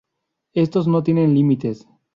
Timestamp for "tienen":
1.03-1.35